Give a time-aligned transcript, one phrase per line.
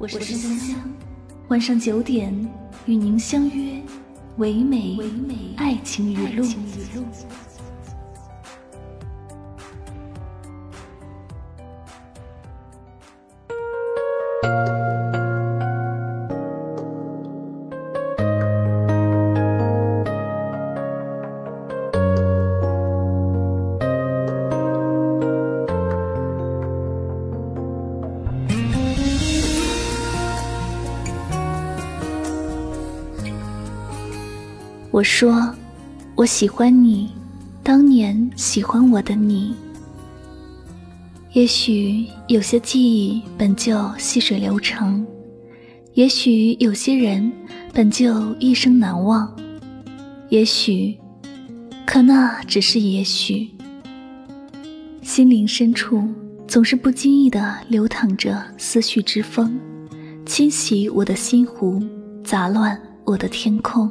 [0.00, 0.78] 我是香香，
[1.48, 2.32] 晚上九点
[2.86, 3.78] 与您相约。
[4.38, 4.96] 唯美
[5.58, 6.48] 爱情语录。
[35.00, 35.50] 我说，
[36.14, 37.08] 我喜欢你，
[37.62, 39.54] 当年喜欢我的你。
[41.32, 45.02] 也许有些记忆本就细水流长，
[45.94, 47.32] 也许有些人
[47.72, 49.34] 本就一生难忘，
[50.28, 50.94] 也许，
[51.86, 53.48] 可那只是也许。
[55.00, 56.06] 心灵深处
[56.46, 59.58] 总是不经意的流淌着思绪之风，
[60.26, 61.82] 侵袭我的心湖，
[62.22, 63.90] 杂乱我的天空。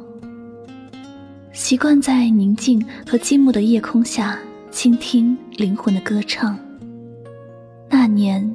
[1.60, 4.38] 习惯在宁静和寂寞的夜空下
[4.70, 6.58] 倾听灵魂的歌唱。
[7.90, 8.50] 那年，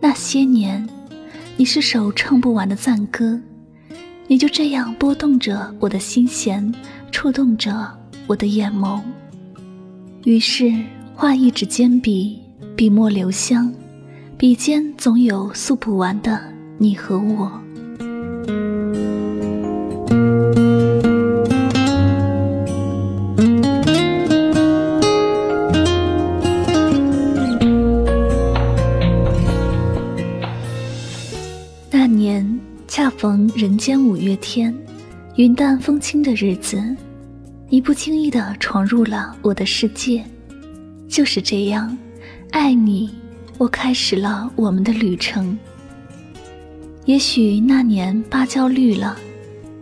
[0.00, 0.84] 那些年，
[1.56, 3.40] 你是首唱不完的赞歌，
[4.26, 6.74] 你就这样拨动着我的心弦，
[7.12, 7.88] 触动着
[8.26, 9.00] 我的眼眸。
[10.24, 10.74] 于是，
[11.14, 12.40] 画一纸坚笔，
[12.74, 13.72] 笔墨留香，
[14.36, 16.42] 笔尖总有诉不完的
[16.76, 17.61] 你和我。
[33.22, 34.76] 逢人间五月天，
[35.36, 36.82] 云淡风轻的日子，
[37.68, 40.24] 你不经意的闯入了我的世界。
[41.06, 41.96] 就是这样，
[42.50, 43.14] 爱你，
[43.58, 45.56] 我开始了我们的旅程。
[47.04, 49.16] 也许那年芭蕉绿了，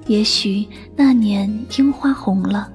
[0.06, 2.70] 也许那年樱花红了，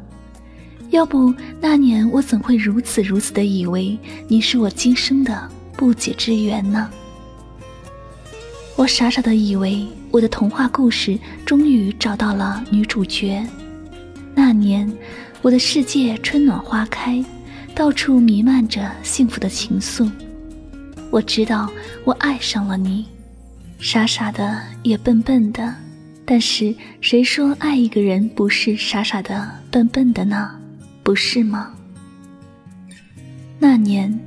[0.89, 3.95] 要不那年我怎会如此如此的以为
[4.27, 5.47] 你是我今生的
[5.77, 6.89] 不解之缘呢？
[8.75, 9.87] 我傻傻的以为。
[10.11, 13.45] 我的童话故事终于找到了女主角。
[14.33, 14.89] 那年，
[15.41, 17.21] 我的世界春暖花开，
[17.75, 20.09] 到处弥漫着幸福的情愫。
[21.09, 21.69] 我知道
[22.05, 23.07] 我爱上了你，
[23.77, 25.75] 傻傻的也笨笨的。
[26.23, 30.57] 但是谁说爱一个人不是傻傻的、笨笨的呢？
[31.03, 31.73] 不是吗？
[33.59, 34.17] 那年，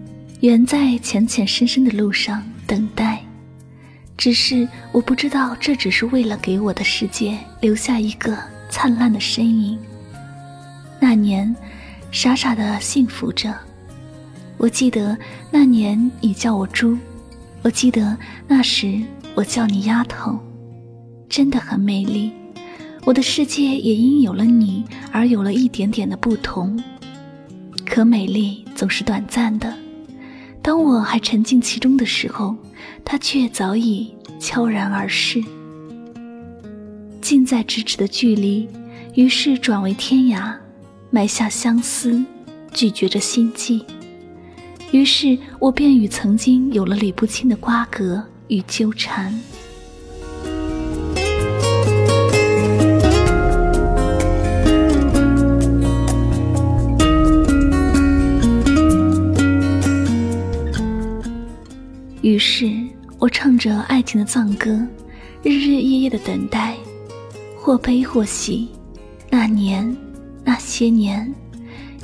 [0.40, 3.24] 远在浅浅深深的路上等待。
[4.18, 8.36] 只是我不知道，这只是为了给我的世界留下一个
[8.68, 9.78] 灿烂的身影。
[11.00, 11.54] 那年，
[12.10, 13.54] 傻傻的幸福着。
[14.56, 15.16] 我记得
[15.52, 16.98] 那年你叫我猪，
[17.62, 18.18] 我记得
[18.48, 19.00] 那时
[19.36, 20.36] 我叫你丫头，
[21.28, 22.32] 真的很美丽。
[23.04, 26.82] 我的世界也因有了你而有了一点点的不同。
[27.86, 29.72] 可美丽总是短暂的。
[30.60, 32.56] 当我还沉浸其中的时候，
[33.04, 35.42] 他却早已悄然而逝。
[37.20, 38.68] 近在咫尺的距离，
[39.14, 40.54] 于是转为天涯，
[41.10, 42.24] 埋下相思，
[42.72, 43.84] 拒绝着心悸。
[44.92, 49.38] 于是我便与曾经有了理不清的瓜葛与纠缠。
[62.28, 62.70] 于是
[63.18, 64.86] 我唱着爱情的赞歌，
[65.42, 66.76] 日日夜夜的等待，
[67.58, 68.68] 或悲或喜。
[69.30, 69.96] 那年，
[70.44, 71.34] 那些年，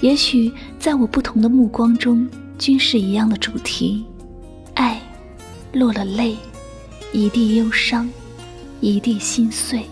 [0.01, 2.27] 也许在我不同的目光中，
[2.57, 4.03] 均是一样的主题：
[4.73, 4.99] 爱，
[5.75, 6.35] 落了泪，
[7.13, 8.09] 一地忧伤，
[8.81, 9.85] 一地心碎。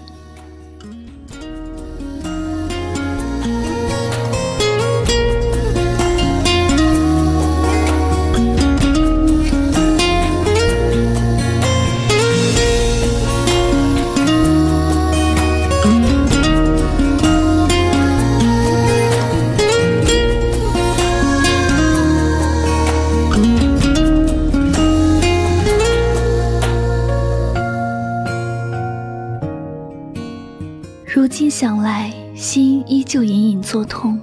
[31.62, 34.20] 想来，心依旧隐隐作痛。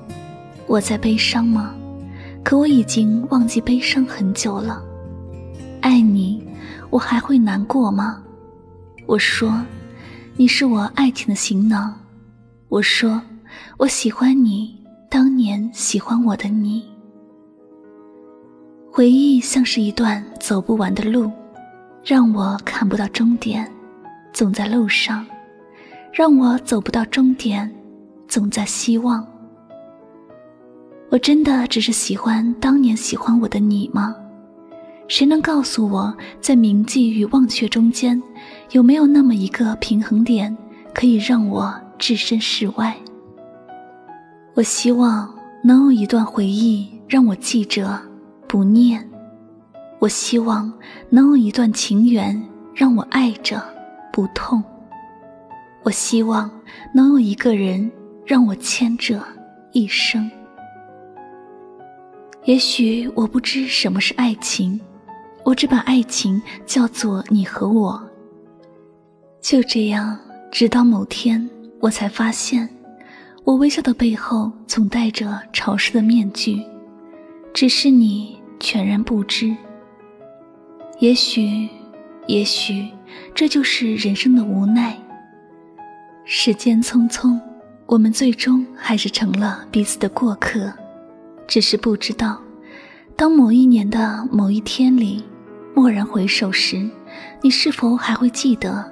[0.68, 1.74] 我在悲伤吗？
[2.44, 4.84] 可我已经忘记悲伤很久了。
[5.80, 6.46] 爱你，
[6.90, 8.22] 我还会难过吗？
[9.06, 9.58] 我说，
[10.36, 11.98] 你是我爱情的行囊。
[12.68, 13.22] 我说，
[13.78, 14.78] 我喜欢你，
[15.10, 16.84] 当年喜欢我的你。
[18.92, 21.32] 回忆像是一段走不完的路，
[22.04, 23.72] 让我看不到终点，
[24.34, 25.24] 总在路上；
[26.12, 27.70] 让我走不到终点，
[28.28, 29.26] 总在希望。
[31.10, 34.16] 我真的只是喜欢当年喜欢我的你吗？
[35.08, 38.22] 谁能告诉我，在铭记与忘却中间，
[38.72, 40.56] 有没有那么一个平衡点，
[40.94, 42.96] 可以让我置身事外？
[44.54, 45.34] 我希望
[45.64, 48.00] 能有一段回忆让我记着
[48.48, 49.10] 不念，
[49.98, 50.72] 我希望
[51.10, 52.40] 能有一段情缘
[52.76, 53.64] 让我爱着
[54.14, 54.64] 不痛，
[55.90, 56.48] 我希望
[56.94, 57.92] 能有一个人
[58.24, 59.24] 让我牵着
[59.72, 60.30] 一生。
[62.46, 64.80] 也许我不知什么是爱情，
[65.44, 68.00] 我只把爱情叫做你和我。
[69.42, 70.16] 就这样，
[70.52, 71.50] 直到某天，
[71.80, 72.70] 我才发现，
[73.44, 76.62] 我微笑的背后总带着潮湿的面具，
[77.52, 79.58] 只是你全然不知。
[81.00, 81.68] 也许，
[82.28, 82.88] 也许，
[83.34, 84.96] 这就是人生的无奈。
[86.32, 87.40] 时间匆匆，
[87.88, 90.72] 我们最终还是成了彼此的过客。
[91.48, 92.40] 只是不知道，
[93.16, 95.26] 当某一年的某一天里，
[95.74, 96.88] 蓦然回首时，
[97.42, 98.86] 你是否还会记得，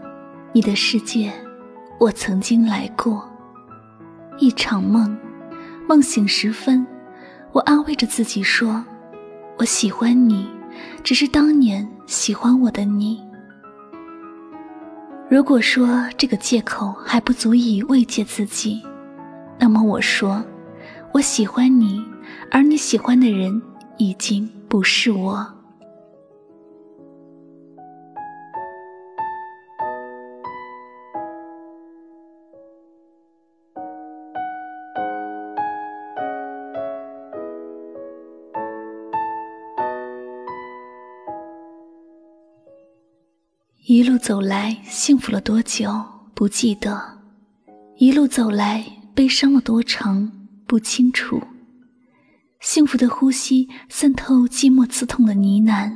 [0.51, 1.31] 你的世界，
[1.99, 3.23] 我曾经来过。
[4.39, 5.15] 一场梦，
[5.87, 6.83] 梦醒时分，
[7.51, 8.83] 我安慰着自己说，
[9.59, 10.47] 我喜欢你，
[11.03, 13.26] 只是当年喜欢我的你。
[15.29, 18.81] 如果说这个借口还不足以慰藉自己，
[19.59, 20.41] 那么我说，
[21.13, 22.01] 我喜欢你。
[22.49, 23.61] 而你喜欢的人
[23.97, 25.56] 已经不是我。
[43.89, 45.89] 一路走来，幸福了多久
[46.33, 46.91] 不记得；
[47.95, 48.83] 一路走来，
[49.15, 50.29] 悲伤了多长
[50.65, 51.41] 不清楚。
[52.59, 55.89] 幸福的呼吸渗透寂寞刺痛的呢喃，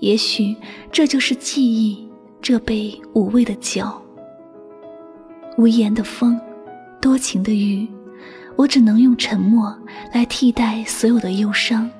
[0.00, 0.54] 也许
[0.92, 2.06] 这就是记忆，
[2.42, 3.90] 这杯无味的酒。
[5.56, 6.38] 无言的风，
[7.00, 7.88] 多情的雨，
[8.54, 9.74] 我只能用沉默
[10.12, 11.90] 来替代所有的忧伤。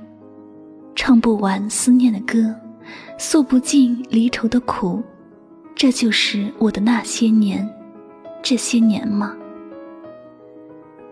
[0.94, 2.54] 唱不完思念的歌，
[3.18, 5.02] 诉不尽离愁的苦，
[5.76, 7.68] 这就是我的那些年，
[8.42, 9.36] 这些年吗？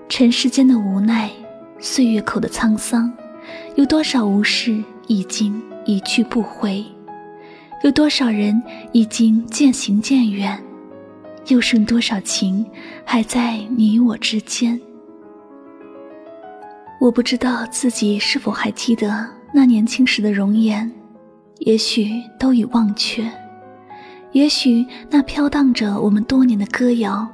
[0.08, 1.30] 尘世间的无奈。
[1.84, 3.12] 岁月口的沧桑，
[3.74, 6.84] 有多少无事已经一去不回？
[7.82, 8.62] 有多少人
[8.92, 10.56] 已经渐行渐远？
[11.48, 12.64] 又剩多少情
[13.04, 14.80] 还在你我之间？
[17.00, 20.88] 我不知道自己是否还记得那年轻时的容颜，
[21.58, 23.28] 也许都已忘却，
[24.32, 27.28] 也许那飘荡着我们多年的歌谣，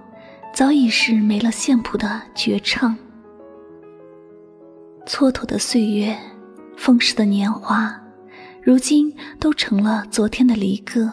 [0.53, 2.97] 早已是没了线谱的绝唱。
[5.07, 6.17] 蹉跎的岁月，
[6.77, 7.95] 风逝的年华，
[8.61, 11.13] 如今都成了昨天的离歌。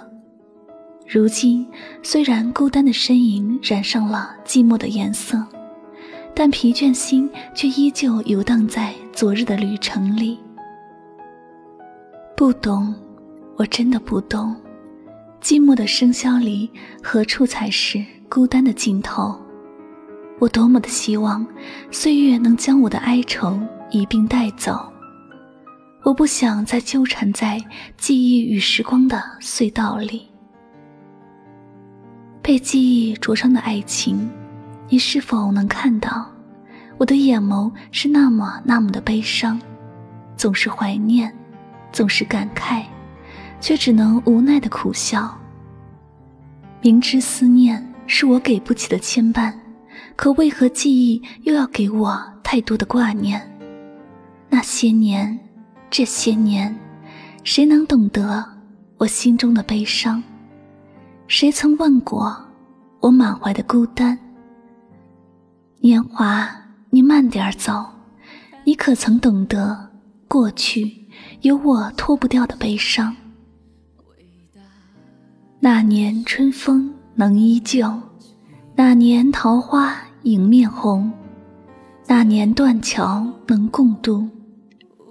[1.08, 1.66] 如今
[2.02, 5.46] 虽然孤单的身影染上了寂寞的颜色，
[6.34, 10.40] 但疲倦心却依旧游荡在昨日的旅程里。
[12.36, 12.94] 不懂，
[13.56, 14.56] 我真的不懂，
[15.46, 16.68] 寂寞的笙箫里
[17.04, 19.40] 何处才是孤单的尽头？
[20.40, 21.46] 我多么的希望，
[21.92, 23.56] 岁月能将我的哀愁。
[23.92, 24.92] 一并带走。
[26.04, 27.64] 我不想再纠缠在
[27.96, 30.28] 记忆与时光的隧道里。
[32.42, 34.28] 被记忆灼伤的爱情，
[34.90, 36.26] 你是否能看到？
[36.98, 39.62] 我的眼眸是那么那么的悲伤，
[40.36, 41.32] 总是怀念，
[41.92, 42.82] 总是感慨，
[43.66, 45.36] 却只能无奈的苦笑。
[46.84, 49.52] 明知思念是我给不起的牵绊，
[50.16, 53.42] 可为何记忆又要给我太多的挂念？
[54.50, 55.40] 那些年，
[55.90, 56.78] 这些年，
[57.44, 58.46] 谁能懂得
[58.98, 60.22] 我心中的悲伤？
[61.28, 62.38] 谁曾问过
[63.00, 64.16] 我满怀的孤单？
[65.80, 66.48] 年华，
[66.92, 67.84] 你慢点走，
[68.64, 69.90] 你可曾懂得
[70.28, 71.08] 过去
[71.42, 73.16] 有我脱不掉的悲伤？
[75.68, 77.92] 那年春风能依旧，
[78.76, 81.12] 那年桃花迎面红，
[82.06, 84.30] 那年断桥能共度。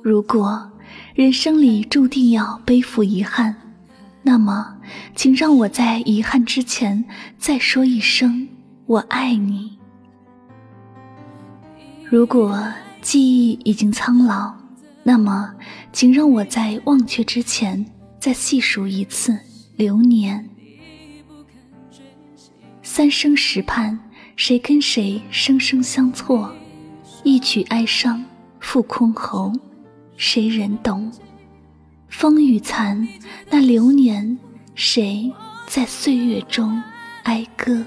[0.01, 0.71] 如果
[1.13, 3.53] 人生里注定要背负遗憾，
[4.23, 4.77] 那么，
[5.17, 7.05] 请让我在遗憾之前
[7.37, 8.47] 再说一声
[8.87, 9.77] “我爱你”。
[12.09, 12.65] 如果
[13.03, 14.55] 记忆已经苍老，
[15.03, 15.53] 那么，
[15.93, 17.85] 请让我在忘却之前
[18.21, 19.37] 再细数一次
[19.77, 20.49] 流年。
[22.83, 23.99] 三生石畔，
[24.37, 26.55] 谁跟谁生生相错？
[27.25, 28.25] 一曲哀伤
[28.61, 29.59] 付箜篌，
[30.17, 31.11] 谁人懂？
[32.09, 33.09] 风雨残，
[33.51, 34.39] 那流年，
[34.77, 35.33] 谁
[35.67, 36.81] 在岁月中
[37.25, 37.85] 哀歌？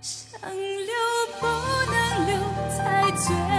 [0.00, 0.94] 想留
[1.38, 1.46] 不
[1.90, 3.57] 能留，才最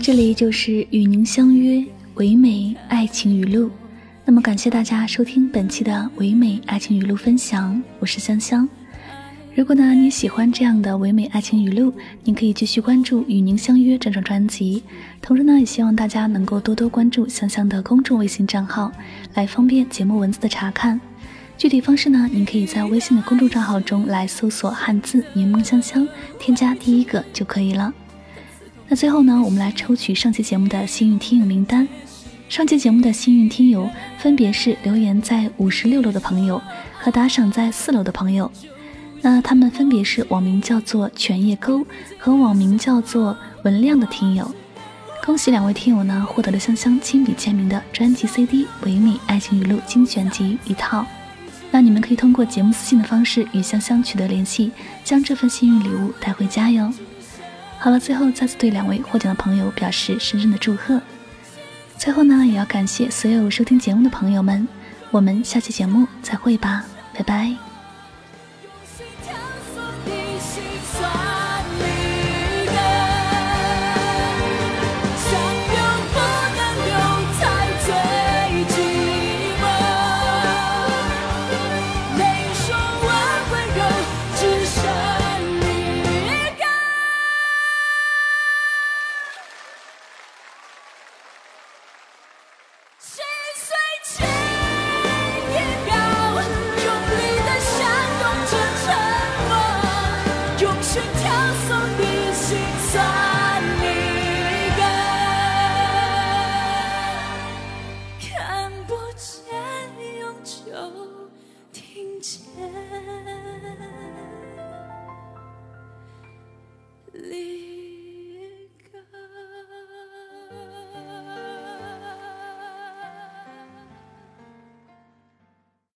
[0.00, 1.84] 这里就是与您相约
[2.14, 3.70] 唯美爱情语录。
[4.24, 8.68] 那么感谢大家收听本期的唯美爱情语录分享，我是香香。
[9.54, 11.92] 如果呢你喜欢这样的唯美爱情语录，
[12.24, 14.82] 您可以继续关注《与您相约》这张专辑。
[15.22, 18.92] 同时呢，也希望大家能够多多关注香香的公众微信账号，
[19.34, 21.00] 来方便节目文字的查看。
[21.56, 26.06] 具体方式呢，您可以在微信的公众账号中来搜索汉字“柠檬香香”，
[26.38, 27.92] 添加第一个就可以了。
[28.88, 31.86] 那最后呢，我们来抽取上期节目的幸运听友名单。
[32.48, 36.62] 上期节目的幸运听友分别是留言在五十六楼的朋友
[37.00, 38.50] 和打赏在四楼的朋友。
[39.22, 41.84] 那他们分别是网名叫做犬叶沟
[42.16, 44.48] 和网名叫做文亮的听友。
[45.24, 51.04] 恭喜两位听友呢，获得了香香亲笔签名的专辑 CD《唯美爱情语录精选集》一套。
[51.72, 54.70] 那你们可以通过节目私信的方式与香香取得联系，
[55.02, 56.92] 将这份幸运礼物带回家哟。
[57.86, 61.00] 好了，最后再次对两位获奖的朋友表示深深的祝贺。
[61.96, 64.66] 最后呢，也要感谢所有收听节目的朋友们，
[65.12, 67.65] 我们下期节目再会吧，拜拜。
[101.36, 101.90] só song
[102.92, 103.45] sair.